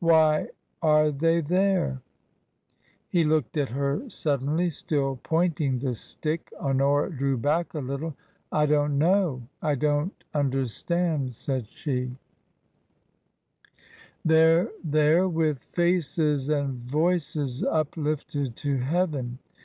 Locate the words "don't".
8.66-8.98, 9.76-10.24